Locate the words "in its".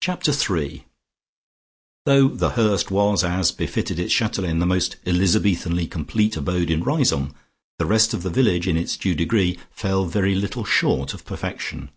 8.66-8.96